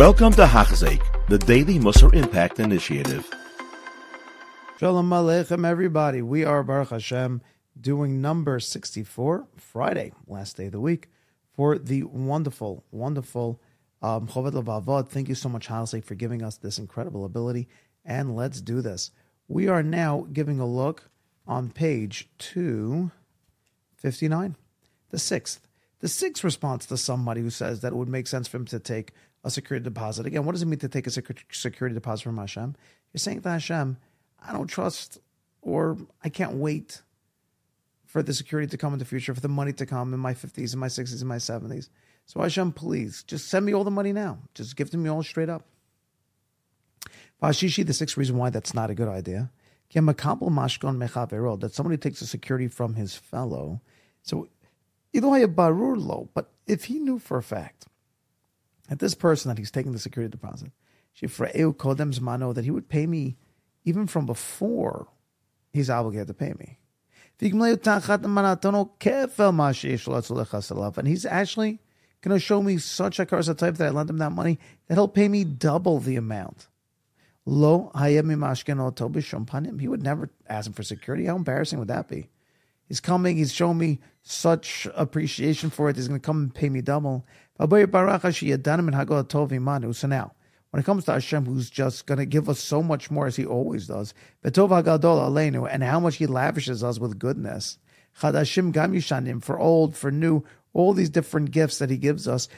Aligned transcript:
Welcome 0.00 0.32
to 0.32 0.46
Hachzik, 0.46 1.02
the 1.28 1.36
Daily 1.36 1.78
Musar 1.78 2.14
Impact 2.14 2.58
Initiative. 2.58 3.28
Shalom 4.78 5.10
Aleichem, 5.10 5.66
everybody. 5.66 6.22
We 6.22 6.42
are 6.42 6.62
Baruch 6.62 6.88
Hashem 6.88 7.42
doing 7.78 8.22
number 8.22 8.60
64, 8.60 9.46
Friday, 9.58 10.14
last 10.26 10.56
day 10.56 10.64
of 10.64 10.72
the 10.72 10.80
week, 10.80 11.10
for 11.52 11.76
the 11.76 12.04
wonderful, 12.04 12.82
wonderful 12.90 13.60
um, 14.00 14.26
Levavot. 14.26 15.10
Thank 15.10 15.28
you 15.28 15.34
so 15.34 15.50
much, 15.50 15.68
Hachzik, 15.68 16.06
for 16.06 16.14
giving 16.14 16.42
us 16.42 16.56
this 16.56 16.78
incredible 16.78 17.26
ability. 17.26 17.68
And 18.02 18.34
let's 18.34 18.62
do 18.62 18.80
this. 18.80 19.10
We 19.48 19.68
are 19.68 19.82
now 19.82 20.26
giving 20.32 20.60
a 20.60 20.66
look 20.66 21.10
on 21.46 21.68
page 21.68 22.30
259, 22.38 24.56
the 25.10 25.18
sixth. 25.18 25.60
The 25.98 26.08
sixth 26.08 26.42
response 26.42 26.86
to 26.86 26.96
somebody 26.96 27.42
who 27.42 27.50
says 27.50 27.80
that 27.80 27.92
it 27.92 27.96
would 27.96 28.08
make 28.08 28.26
sense 28.26 28.48
for 28.48 28.56
him 28.56 28.64
to 28.64 28.78
take 28.78 29.12
a 29.42 29.50
security 29.50 29.84
deposit. 29.84 30.26
Again, 30.26 30.44
what 30.44 30.52
does 30.52 30.62
it 30.62 30.66
mean 30.66 30.78
to 30.80 30.88
take 30.88 31.06
a 31.06 31.10
security 31.10 31.94
deposit 31.94 32.24
from 32.24 32.38
Hashem? 32.38 32.76
You're 33.12 33.18
saying 33.18 33.42
to 33.42 33.50
Hashem, 33.50 33.96
I 34.46 34.52
don't 34.52 34.66
trust 34.66 35.18
or 35.62 35.96
I 36.22 36.28
can't 36.28 36.54
wait 36.54 37.02
for 38.06 38.22
the 38.22 38.34
security 38.34 38.68
to 38.68 38.76
come 38.76 38.92
in 38.92 38.98
the 38.98 39.04
future, 39.04 39.34
for 39.34 39.40
the 39.40 39.48
money 39.48 39.72
to 39.74 39.86
come 39.86 40.12
in 40.12 40.20
my 40.20 40.34
50s, 40.34 40.74
in 40.74 40.80
my 40.80 40.88
60s, 40.88 41.22
in 41.22 41.28
my 41.28 41.36
70s. 41.36 41.88
So 42.26 42.40
Hashem, 42.40 42.72
please, 42.72 43.22
just 43.22 43.48
send 43.48 43.64
me 43.64 43.72
all 43.72 43.84
the 43.84 43.90
money 43.90 44.12
now. 44.12 44.38
Just 44.54 44.76
give 44.76 44.90
to 44.90 44.96
me 44.96 45.08
all 45.08 45.22
straight 45.22 45.48
up. 45.48 45.66
Vashishi, 47.42 47.86
the 47.86 47.92
sixth 47.92 48.16
reason 48.16 48.36
why 48.36 48.50
that's 48.50 48.74
not 48.74 48.90
a 48.90 48.94
good 48.94 49.08
idea. 49.08 49.50
That 49.92 51.70
somebody 51.72 51.96
takes 51.96 52.20
a 52.20 52.26
security 52.26 52.68
from 52.68 52.94
his 52.94 53.16
fellow. 53.16 53.80
So, 54.22 54.48
but 55.12 56.50
if 56.66 56.84
he 56.84 56.98
knew 56.98 57.18
for 57.18 57.38
a 57.38 57.42
fact 57.42 57.86
that 58.90 58.98
this 58.98 59.14
person 59.14 59.48
that 59.48 59.56
he's 59.56 59.70
taking 59.70 59.92
the 59.92 59.98
security 59.98 60.30
deposit, 60.30 60.72
that 62.52 62.64
he 62.64 62.70
would 62.70 62.88
pay 62.88 63.06
me 63.06 63.36
even 63.84 64.06
from 64.06 64.26
before 64.26 65.08
he's 65.72 65.88
obligated 65.88 66.26
to 66.26 66.34
pay 66.34 66.52
me. 66.58 66.78
And 70.98 71.08
he's 71.08 71.24
actually 71.24 71.78
going 72.20 72.36
to 72.36 72.44
show 72.44 72.62
me 72.62 72.76
such 72.78 73.18
a 73.18 73.24
curse 73.24 73.46
type 73.46 73.76
that 73.76 73.86
I 73.86 73.90
lent 73.90 74.10
him 74.10 74.18
that 74.18 74.32
money 74.32 74.58
that 74.88 74.94
he'll 74.94 75.08
pay 75.08 75.28
me 75.28 75.44
double 75.44 76.00
the 76.00 76.16
amount. 76.16 76.66
Lo 77.46 77.90
He 77.94 79.88
would 79.88 80.02
never 80.02 80.30
ask 80.48 80.66
him 80.66 80.72
for 80.74 80.82
security. 80.82 81.24
How 81.26 81.36
embarrassing 81.36 81.78
would 81.78 81.88
that 81.88 82.08
be? 82.08 82.28
He's 82.88 83.00
coming, 83.00 83.36
he's 83.36 83.52
showing 83.52 83.78
me 83.78 84.00
such 84.22 84.88
appreciation 84.96 85.70
for 85.70 85.88
it. 85.88 85.96
He's 85.96 86.08
going 86.08 86.20
to 86.20 86.26
come 86.26 86.42
and 86.42 86.54
pay 86.54 86.68
me 86.68 86.80
double. 86.80 87.24
So 87.60 87.66
now, 87.66 87.76
when 90.70 90.80
it 90.80 90.86
comes 90.86 91.04
to 91.04 91.12
Hashem, 91.12 91.44
who's 91.44 91.68
just 91.68 92.06
going 92.06 92.16
to 92.16 92.24
give 92.24 92.48
us 92.48 92.58
so 92.58 92.82
much 92.82 93.10
more 93.10 93.26
as 93.26 93.36
He 93.36 93.44
always 93.44 93.86
does, 93.86 94.14
and 94.42 94.56
how 94.56 96.00
much 96.00 96.16
He 96.16 96.26
lavishes 96.26 96.82
us 96.82 96.98
with 96.98 97.18
goodness, 97.18 97.78
for 98.12 99.58
old, 99.58 99.94
for 99.94 100.10
new, 100.10 100.42
all 100.72 100.94
these 100.94 101.10
different 101.10 101.50
gifts 101.50 101.78
that 101.78 101.90
He 101.90 101.98
gives 101.98 102.26
us, 102.26 102.48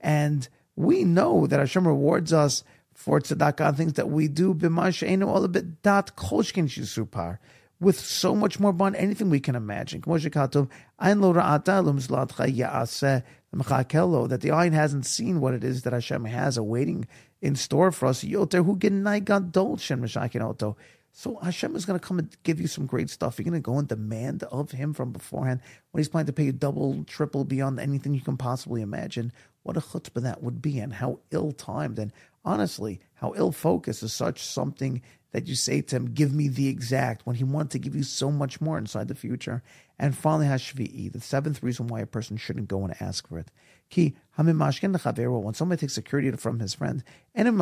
and 0.00 0.48
we 0.74 1.04
know 1.04 1.46
that 1.46 1.60
Hashem 1.60 1.86
rewards 1.86 2.32
us 2.32 2.64
for 2.92 3.20
tzedakah, 3.20 3.76
things 3.76 3.92
that 3.92 4.10
we 4.10 4.26
do, 4.26 4.52
dat 4.52 6.16
kolshkin 6.16 6.66
shisupar 6.66 7.38
with 7.82 7.98
so 7.98 8.34
much 8.34 8.60
more 8.60 8.72
beyond 8.72 8.96
anything 8.96 9.28
we 9.28 9.40
can 9.40 9.56
imagine. 9.56 10.00
That 10.00 10.14
the 14.40 14.50
eye 14.52 14.70
hasn't 14.70 15.06
seen 15.06 15.40
what 15.40 15.54
it 15.54 15.64
is 15.64 15.82
that 15.82 15.92
Hashem 15.92 16.24
has 16.24 16.56
awaiting 16.56 17.06
in 17.40 17.56
store 17.56 17.90
for 17.90 18.06
us. 18.06 18.24
So 21.14 21.38
Hashem 21.42 21.76
is 21.76 21.84
going 21.84 21.98
to 21.98 22.06
come 22.06 22.18
and 22.18 22.34
give 22.42 22.58
you 22.58 22.66
some 22.66 22.86
great 22.86 23.10
stuff. 23.10 23.38
You're 23.38 23.44
going 23.44 23.52
to 23.52 23.60
go 23.60 23.78
in 23.78 23.84
demand 23.86 24.44
of 24.44 24.70
Him 24.70 24.94
from 24.94 25.12
beforehand 25.12 25.60
when 25.90 25.98
He's 26.00 26.08
planning 26.08 26.28
to 26.28 26.32
pay 26.32 26.44
you 26.44 26.52
double, 26.52 27.04
triple 27.04 27.44
beyond 27.44 27.78
anything 27.78 28.14
you 28.14 28.22
can 28.22 28.38
possibly 28.38 28.80
imagine. 28.80 29.32
What 29.62 29.76
a 29.76 29.80
chutzpah 29.80 30.22
that 30.22 30.42
would 30.42 30.62
be, 30.62 30.78
and 30.78 30.94
how 30.94 31.18
ill-timed, 31.30 31.98
and 31.98 32.12
honestly, 32.44 33.00
how 33.14 33.34
ill-focused 33.36 34.02
is 34.02 34.12
such 34.12 34.42
something 34.42 35.02
that 35.32 35.48
you 35.48 35.54
say 35.54 35.80
to 35.80 35.96
him, 35.96 36.12
Give 36.12 36.32
me 36.32 36.48
the 36.48 36.68
exact, 36.68 37.26
when 37.26 37.36
he 37.36 37.44
wants 37.44 37.72
to 37.72 37.78
give 37.78 37.96
you 37.96 38.02
so 38.02 38.30
much 38.30 38.60
more 38.60 38.78
inside 38.78 39.08
the 39.08 39.14
future. 39.14 39.62
And 39.98 40.16
finally, 40.16 40.46
Hashvi'i, 40.46 41.12
the 41.12 41.20
seventh 41.20 41.62
reason 41.62 41.86
why 41.86 42.00
a 42.00 42.06
person 42.06 42.36
shouldn't 42.36 42.68
go 42.68 42.84
and 42.84 42.94
ask 43.00 43.28
for 43.28 43.38
it. 43.38 43.50
Ki 43.88 44.14
when 44.36 45.54
somebody 45.54 45.80
takes 45.80 45.92
security 45.92 46.30
from 46.32 46.58
his 46.58 46.72
friend, 46.72 47.04
now 47.34 47.52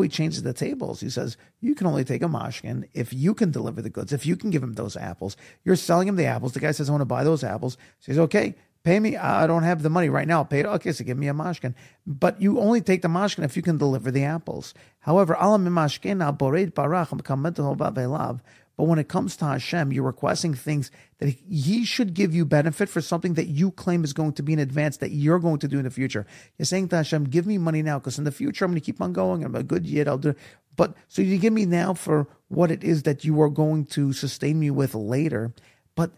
he 0.00 0.08
changes 0.08 0.44
the 0.44 0.52
tables. 0.52 1.00
He 1.00 1.10
says, 1.10 1.36
You 1.60 1.74
can 1.74 1.88
only 1.88 2.04
take 2.04 2.22
a 2.22 2.26
mashkin 2.26 2.88
if 2.94 3.12
you 3.12 3.34
can 3.34 3.50
deliver 3.50 3.82
the 3.82 3.90
goods, 3.90 4.12
if 4.12 4.24
you 4.24 4.36
can 4.36 4.50
give 4.50 4.62
him 4.62 4.74
those 4.74 4.96
apples. 4.96 5.36
You're 5.64 5.74
selling 5.74 6.06
him 6.06 6.14
the 6.14 6.26
apples. 6.26 6.52
The 6.52 6.60
guy 6.60 6.70
says, 6.70 6.88
I 6.88 6.92
want 6.92 7.02
to 7.02 7.06
buy 7.06 7.24
those 7.24 7.42
apples. 7.42 7.76
He 7.98 8.12
says, 8.12 8.20
Okay, 8.20 8.54
Pay 8.82 8.98
me. 9.00 9.16
I 9.16 9.46
don't 9.46 9.62
have 9.62 9.82
the 9.82 9.90
money 9.90 10.08
right 10.08 10.26
now. 10.26 10.42
Pay 10.42 10.60
it. 10.60 10.66
Okay, 10.66 10.92
so 10.92 11.04
give 11.04 11.18
me 11.18 11.28
a 11.28 11.34
mashkin. 11.34 11.74
But 12.06 12.40
you 12.40 12.58
only 12.58 12.80
take 12.80 13.02
the 13.02 13.08
mashkin 13.08 13.44
if 13.44 13.56
you 13.56 13.62
can 13.62 13.76
deliver 13.76 14.10
the 14.10 14.24
apples. 14.24 14.72
However, 15.00 15.36
alam 15.38 15.66
mashkin 15.66 16.18
bored 16.38 16.74
barach 16.74 18.40
but 18.80 18.86
when 18.86 18.98
it 18.98 19.08
comes 19.08 19.36
to 19.36 19.44
Hashem, 19.44 19.92
you're 19.92 20.04
requesting 20.04 20.54
things 20.54 20.90
that 21.18 21.28
He 21.28 21.84
should 21.84 22.14
give 22.14 22.34
you 22.34 22.46
benefit 22.46 22.88
for 22.88 23.02
something 23.02 23.34
that 23.34 23.48
you 23.48 23.72
claim 23.72 24.04
is 24.04 24.14
going 24.14 24.32
to 24.32 24.42
be 24.42 24.54
in 24.54 24.58
advance 24.58 24.96
that 24.96 25.10
you're 25.10 25.38
going 25.38 25.58
to 25.58 25.68
do 25.68 25.76
in 25.76 25.84
the 25.84 25.90
future. 25.90 26.26
You're 26.56 26.64
saying 26.64 26.88
to 26.88 26.96
Hashem, 26.96 27.24
"Give 27.24 27.46
me 27.46 27.58
money 27.58 27.82
now, 27.82 27.98
because 27.98 28.16
in 28.16 28.24
the 28.24 28.32
future 28.32 28.64
I'm 28.64 28.70
going 28.70 28.80
to 28.80 28.84
keep 28.86 29.02
on 29.02 29.12
going. 29.12 29.44
I'm 29.44 29.54
a 29.54 29.62
good 29.62 29.84
yid. 29.84 30.08
I'll 30.08 30.16
do." 30.16 30.30
It. 30.30 30.38
But 30.76 30.94
so 31.08 31.20
you 31.20 31.36
give 31.36 31.52
me 31.52 31.66
now 31.66 31.92
for 31.92 32.26
what 32.48 32.70
it 32.70 32.82
is 32.82 33.02
that 33.02 33.22
you 33.22 33.38
are 33.42 33.50
going 33.50 33.84
to 33.86 34.14
sustain 34.14 34.58
me 34.58 34.70
with 34.70 34.94
later. 34.94 35.52
But 36.00 36.12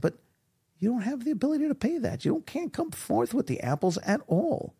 but 0.00 0.14
you 0.78 0.90
don't 0.90 1.02
have 1.02 1.24
the 1.24 1.30
ability 1.32 1.68
to 1.68 1.74
pay 1.74 1.98
that. 1.98 2.24
You 2.24 2.42
can't 2.46 2.72
come 2.72 2.90
forth 2.92 3.34
with 3.34 3.46
the 3.48 3.60
apples 3.60 3.98
at 3.98 4.20
all. 4.28 4.74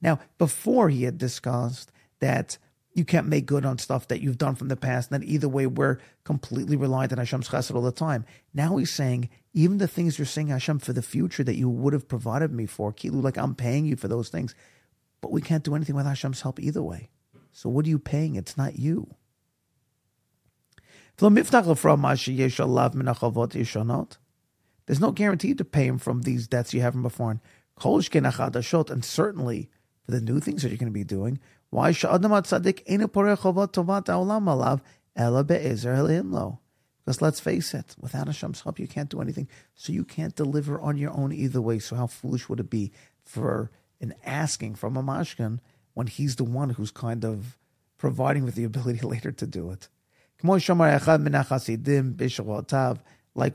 Now, 0.00 0.18
before 0.36 0.88
he 0.88 1.04
had 1.04 1.18
discussed 1.18 1.92
that 2.20 2.58
you 2.94 3.04
can't 3.04 3.28
make 3.28 3.46
good 3.46 3.64
on 3.64 3.78
stuff 3.78 4.08
that 4.08 4.20
you've 4.20 4.38
done 4.38 4.56
from 4.56 4.66
the 4.66 4.76
past, 4.76 5.12
and 5.12 5.22
that 5.22 5.28
either 5.28 5.48
way 5.48 5.68
we're 5.68 5.98
completely 6.24 6.76
reliant 6.76 7.12
on 7.12 7.18
Hashem's 7.18 7.48
chesed 7.48 7.72
all 7.72 7.82
the 7.82 7.92
time. 7.92 8.24
Now 8.52 8.76
he's 8.78 8.92
saying, 8.92 9.28
even 9.54 9.78
the 9.78 9.86
things 9.86 10.18
you're 10.18 10.26
saying, 10.26 10.48
Hashem, 10.48 10.80
for 10.80 10.92
the 10.92 11.02
future 11.02 11.44
that 11.44 11.56
you 11.56 11.68
would 11.68 11.92
have 11.92 12.08
provided 12.08 12.52
me 12.52 12.66
for, 12.66 12.92
Kilu, 12.92 13.22
like 13.22 13.36
I'm 13.36 13.54
paying 13.54 13.86
you 13.86 13.94
for 13.94 14.08
those 14.08 14.28
things, 14.28 14.56
but 15.20 15.30
we 15.30 15.40
can't 15.40 15.62
do 15.62 15.76
anything 15.76 15.94
without 15.94 16.10
Hashem's 16.10 16.42
help 16.42 16.58
either 16.58 16.82
way. 16.82 17.10
So 17.52 17.68
what 17.68 17.86
are 17.86 17.90
you 17.90 18.00
paying? 18.00 18.34
It's 18.34 18.56
not 18.56 18.76
you. 18.76 19.14
There's 24.86 25.00
no 25.00 25.10
guarantee 25.10 25.52
to 25.54 25.64
pay 25.64 25.86
him 25.86 25.98
from 25.98 26.22
these 26.22 26.46
debts 26.46 26.72
you 26.72 26.80
have 26.80 26.92
from 26.92 27.02
before. 27.02 27.40
And 27.82 29.04
certainly 29.04 29.68
for 30.04 30.12
the 30.12 30.20
new 30.20 30.38
things 30.38 30.62
that 30.62 30.68
you're 30.68 30.78
going 30.78 30.86
to 30.86 30.92
be 30.92 31.04
doing. 31.04 31.40
Why 31.70 31.90
Because 37.04 37.20
let's 37.20 37.40
face 37.40 37.74
it, 37.74 37.96
without 37.98 38.28
Hashem's 38.28 38.60
help, 38.60 38.78
you 38.78 38.86
can't 38.86 39.10
do 39.10 39.20
anything. 39.20 39.48
So 39.74 39.92
you 39.92 40.04
can't 40.04 40.36
deliver 40.36 40.80
on 40.80 40.96
your 40.96 41.10
own 41.10 41.32
either 41.32 41.60
way. 41.60 41.80
So 41.80 41.96
how 41.96 42.06
foolish 42.06 42.48
would 42.48 42.60
it 42.60 42.70
be 42.70 42.92
for 43.24 43.72
an 44.00 44.14
asking 44.24 44.76
from 44.76 44.96
a 44.96 45.02
mashkin 45.02 45.58
when 45.94 46.06
he's 46.06 46.36
the 46.36 46.44
one 46.44 46.70
who's 46.70 46.92
kind 46.92 47.24
of 47.24 47.58
providing 47.96 48.44
with 48.44 48.54
the 48.54 48.64
ability 48.64 49.00
later 49.06 49.32
to 49.32 49.46
do 49.48 49.72
it? 49.72 49.88
Like 50.40 50.66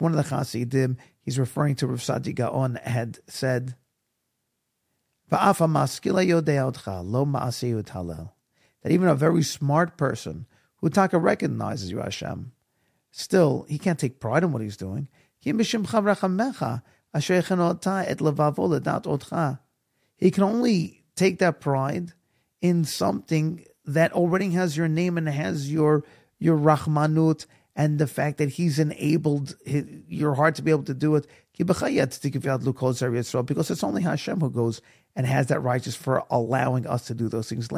one 0.02 0.12
of 0.12 0.18
the 0.18 0.24
Chasidim, 0.30 0.98
he's 1.22 1.40
referring 1.40 1.76
to 1.76 1.88
Rav 1.88 2.36
Gaon, 2.36 2.76
had 2.84 3.20
said, 3.28 3.76
that 8.84 8.92
even 8.92 9.08
a 9.08 9.16
very 9.16 9.44
smart 9.44 9.98
person 9.98 10.46
who 10.78 10.90
Taka 10.90 11.18
recognizes 11.18 11.90
you, 11.90 12.00
Hashem, 12.00 12.52
still, 13.12 13.66
he 13.70 13.80
can't 13.80 13.98
take 13.98 14.20
pride 14.20 14.44
in 14.44 14.52
what 14.52 14.62
he's 14.62 14.76
doing. 14.78 15.08
He 15.40 15.52
can 20.32 20.44
only 20.44 21.04
take 21.16 21.40
that 21.40 21.60
pride 21.62 22.14
in 22.62 22.86
something 22.86 23.66
that 23.86 24.14
already 24.14 24.52
has 24.52 24.78
your 24.78 24.88
name 24.88 25.18
and 25.18 25.28
has 25.28 25.72
your 25.72 26.04
your 26.44 26.58
Rahmanut 26.58 27.46
and 27.76 27.98
the 27.98 28.08
fact 28.08 28.38
that 28.38 28.50
He's 28.50 28.78
enabled 28.78 29.56
his, 29.66 29.86
your 30.08 30.36
heart 30.36 30.56
to 30.56 30.62
be 30.62 30.72
able 30.72 30.84
to 30.84 30.94
do 30.94 31.16
it. 31.16 31.26
Because 31.58 31.82
it's 33.72 33.84
only 33.84 34.02
Hashem 34.02 34.40
who 34.40 34.50
goes 34.50 34.82
and 35.16 35.26
has 35.26 35.48
that 35.48 35.62
righteous 35.62 35.96
for 35.96 36.24
allowing 36.30 36.86
us 36.86 37.06
to 37.08 37.14
do 37.14 37.30
those 37.30 37.48
things. 37.50 37.70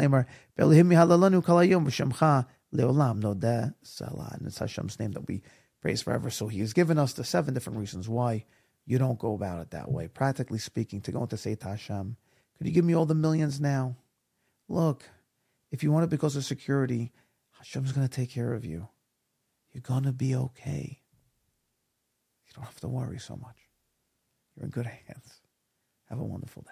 Salah. 3.84 4.32
And 4.34 4.48
it's 4.48 4.58
Hashem's 4.58 5.00
name 5.00 5.12
that 5.12 5.28
we 5.28 5.44
praise 5.82 6.02
forever. 6.02 6.30
So 6.30 6.48
he 6.48 6.60
has 6.60 6.74
given 6.74 6.98
us 6.98 7.14
the 7.14 7.24
seven 7.24 7.54
different 7.54 7.80
reasons 7.80 8.10
why 8.10 8.46
you 8.86 8.98
don't 8.98 9.20
go 9.20 9.36
about 9.36 9.62
it 9.62 9.72
that 9.72 9.92
way. 9.92 10.08
Practically 10.08 10.60
speaking, 10.60 11.02
to 11.02 11.12
go 11.12 11.22
into 11.22 11.38
say 11.38 11.56
to 11.56 11.68
Hashem, 11.68 12.18
could 12.58 12.68
you 12.68 12.74
give 12.74 12.86
me 12.86 12.96
all 12.96 13.06
the 13.06 13.14
millions 13.14 13.62
now? 13.62 13.98
Look, 14.68 15.04
if 15.72 15.84
you 15.84 15.92
want 15.92 16.06
it 16.06 16.10
because 16.10 16.36
of 16.36 16.46
security, 16.46 17.12
Hashem's 17.66 17.94
going 17.94 18.08
to 18.08 18.14
take 18.14 18.30
care 18.30 18.54
of 18.54 18.64
you. 18.64 18.90
You're 19.74 19.82
going 19.82 20.04
to 20.04 20.12
be 20.12 20.36
okay. 20.36 21.02
You 22.46 22.54
don't 22.56 22.66
have 22.66 22.80
to 22.82 22.88
worry 22.88 23.18
so 23.18 23.36
much. 23.36 23.56
You're 24.56 24.66
in 24.66 24.70
good 24.70 24.86
hands. 24.86 25.42
Have 26.10 26.20
a 26.20 26.24
wonderful 26.24 26.64
day. 26.64 26.70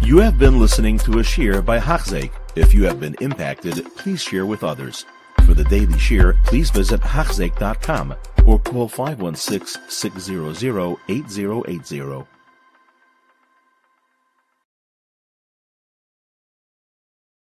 You 0.00 0.18
have 0.18 0.38
been 0.38 0.60
listening 0.60 0.96
to 0.98 1.18
a 1.18 1.22
shiur 1.24 1.64
by 1.64 1.80
Hachzeik. 1.80 2.30
If 2.54 2.72
you 2.72 2.84
have 2.84 3.00
been 3.00 3.16
impacted, 3.20 3.84
please 3.96 4.22
share 4.22 4.46
with 4.46 4.62
others. 4.62 5.04
For 5.44 5.54
the 5.54 5.64
daily 5.64 5.94
shiur, 5.94 6.40
please 6.44 6.70
visit 6.70 7.00
Hachzeik.com 7.00 8.14
or 8.46 8.60
call 8.60 8.86
516 8.86 9.82
600 9.88 10.96
8080. 11.08 12.37